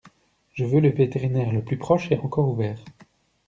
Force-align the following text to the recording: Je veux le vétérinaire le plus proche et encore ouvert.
Je 0.53 0.65
veux 0.65 0.79
le 0.79 0.89
vétérinaire 0.89 1.51
le 1.53 1.63
plus 1.63 1.77
proche 1.77 2.11
et 2.11 2.17
encore 2.17 2.49
ouvert. 2.49 2.83